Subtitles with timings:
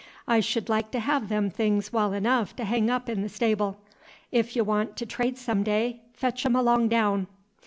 [0.27, 3.77] I sh'd like t' hev them things wal enough to heng up 'n the stable;
[4.33, 7.27] 'f y' want t' trade some day, fetch 'em along daown."